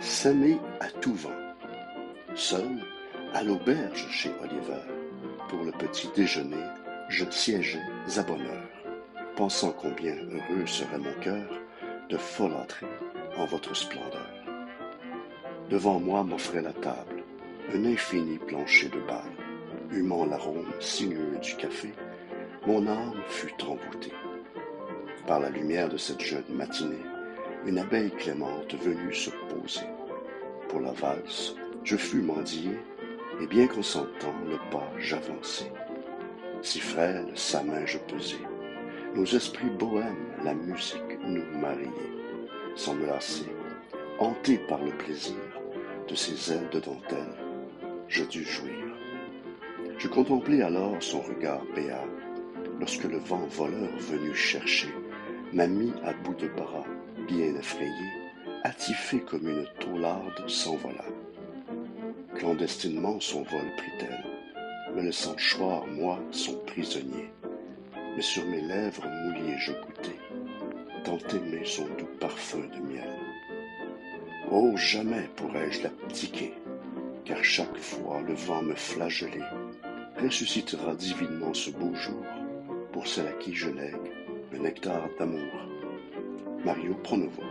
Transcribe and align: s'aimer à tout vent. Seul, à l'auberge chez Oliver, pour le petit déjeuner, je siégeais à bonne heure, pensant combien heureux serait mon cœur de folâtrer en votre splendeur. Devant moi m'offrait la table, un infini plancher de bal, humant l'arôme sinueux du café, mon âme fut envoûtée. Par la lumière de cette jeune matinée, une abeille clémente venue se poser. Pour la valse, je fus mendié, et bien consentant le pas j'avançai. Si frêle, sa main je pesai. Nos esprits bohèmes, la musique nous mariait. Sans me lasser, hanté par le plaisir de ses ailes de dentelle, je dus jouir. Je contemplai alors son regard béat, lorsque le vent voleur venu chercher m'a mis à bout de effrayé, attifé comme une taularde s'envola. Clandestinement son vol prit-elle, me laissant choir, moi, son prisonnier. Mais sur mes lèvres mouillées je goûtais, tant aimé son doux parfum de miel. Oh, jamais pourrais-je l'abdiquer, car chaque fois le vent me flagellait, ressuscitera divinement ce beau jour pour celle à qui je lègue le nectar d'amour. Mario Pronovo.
s'aimer 0.00 0.58
à 0.80 0.88
tout 0.88 1.14
vent. 1.14 1.28
Seul, 2.34 2.78
à 3.34 3.42
l'auberge 3.42 4.08
chez 4.10 4.30
Oliver, 4.42 4.82
pour 5.48 5.62
le 5.62 5.72
petit 5.72 6.08
déjeuner, 6.16 6.64
je 7.10 7.24
siégeais 7.30 7.82
à 8.16 8.22
bonne 8.22 8.40
heure, 8.40 9.24
pensant 9.36 9.72
combien 9.72 10.14
heureux 10.14 10.66
serait 10.66 10.98
mon 10.98 11.12
cœur 11.20 11.46
de 12.08 12.16
folâtrer 12.16 12.86
en 13.36 13.44
votre 13.44 13.76
splendeur. 13.76 14.30
Devant 15.68 16.00
moi 16.00 16.24
m'offrait 16.24 16.62
la 16.62 16.72
table, 16.72 17.22
un 17.74 17.84
infini 17.84 18.38
plancher 18.38 18.88
de 18.88 19.00
bal, 19.00 19.30
humant 19.90 20.24
l'arôme 20.24 20.72
sinueux 20.80 21.38
du 21.42 21.54
café, 21.56 21.92
mon 22.66 22.86
âme 22.86 23.20
fut 23.28 23.62
envoûtée. 23.62 24.14
Par 25.26 25.40
la 25.40 25.50
lumière 25.50 25.90
de 25.90 25.98
cette 25.98 26.22
jeune 26.22 26.44
matinée, 26.48 27.04
une 27.66 27.78
abeille 27.78 28.10
clémente 28.10 28.74
venue 28.74 29.12
se 29.12 29.30
poser. 29.30 29.86
Pour 30.68 30.80
la 30.80 30.92
valse, 30.92 31.54
je 31.84 31.96
fus 31.96 32.22
mendié, 32.22 32.70
et 33.40 33.46
bien 33.46 33.66
consentant 33.66 34.34
le 34.48 34.56
pas 34.70 34.90
j'avançai. 34.98 35.70
Si 36.62 36.80
frêle, 36.80 37.26
sa 37.34 37.62
main 37.62 37.84
je 37.86 37.98
pesai. 37.98 38.38
Nos 39.14 39.24
esprits 39.24 39.70
bohèmes, 39.78 40.34
la 40.44 40.54
musique 40.54 41.18
nous 41.22 41.44
mariait. 41.58 41.88
Sans 42.76 42.94
me 42.94 43.06
lasser, 43.06 43.50
hanté 44.18 44.58
par 44.58 44.82
le 44.82 44.92
plaisir 44.92 45.34
de 46.08 46.14
ses 46.14 46.52
ailes 46.52 46.68
de 46.70 46.80
dentelle, 46.80 47.34
je 48.08 48.24
dus 48.24 48.44
jouir. 48.44 48.72
Je 49.98 50.08
contemplai 50.08 50.62
alors 50.62 50.96
son 51.00 51.20
regard 51.20 51.62
béat, 51.74 52.06
lorsque 52.78 53.04
le 53.04 53.18
vent 53.18 53.46
voleur 53.50 53.90
venu 53.98 54.34
chercher 54.34 54.94
m'a 55.52 55.66
mis 55.66 55.92
à 56.04 56.12
bout 56.12 56.34
de 56.34 56.48
effrayé, 57.60 58.08
attifé 58.64 59.20
comme 59.20 59.46
une 59.46 59.66
taularde 59.78 60.48
s'envola. 60.48 61.04
Clandestinement 62.34 63.20
son 63.20 63.42
vol 63.42 63.68
prit-elle, 63.76 64.94
me 64.94 65.02
laissant 65.02 65.36
choir, 65.36 65.86
moi, 65.86 66.18
son 66.30 66.56
prisonnier. 66.66 67.30
Mais 68.16 68.22
sur 68.22 68.44
mes 68.46 68.62
lèvres 68.62 69.06
mouillées 69.06 69.58
je 69.58 69.72
goûtais, 69.72 70.18
tant 71.04 71.18
aimé 71.36 71.60
son 71.64 71.84
doux 71.98 72.16
parfum 72.18 72.66
de 72.74 72.80
miel. 72.92 73.14
Oh, 74.50 74.72
jamais 74.76 75.28
pourrais-je 75.36 75.82
l'abdiquer, 75.82 76.54
car 77.26 77.44
chaque 77.44 77.76
fois 77.76 78.22
le 78.26 78.34
vent 78.34 78.62
me 78.62 78.74
flagellait, 78.74 79.52
ressuscitera 80.18 80.94
divinement 80.94 81.52
ce 81.52 81.70
beau 81.70 81.94
jour 81.94 82.24
pour 82.92 83.06
celle 83.06 83.28
à 83.28 83.32
qui 83.32 83.54
je 83.54 83.68
lègue 83.68 84.12
le 84.50 84.58
nectar 84.58 85.08
d'amour. 85.18 85.69
Mario 86.64 86.94
Pronovo. 87.02 87.42